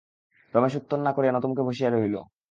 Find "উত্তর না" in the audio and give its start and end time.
0.75-1.11